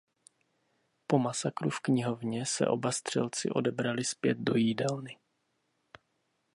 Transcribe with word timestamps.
Po 1.07 1.19
masakru 1.19 1.69
v 1.69 1.79
knihovně 1.79 2.45
se 2.45 2.67
oba 2.67 2.91
střelci 2.91 3.49
odebrali 3.49 4.03
zpět 4.03 4.37
do 4.37 4.55
jídelny. 4.55 5.17